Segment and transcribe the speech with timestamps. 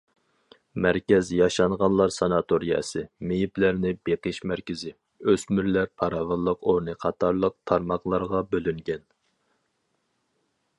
[0.85, 3.03] مەركەز ياشانغانلار ساناتورىيەسى،
[3.33, 4.95] مېيىپلەرنى بېقىش مەركىزى،
[5.33, 9.09] ئۆسمۈرلەر پاراۋانلىق ئورنى قاتارلىق تارماقلارغا بۆلۈنگەن.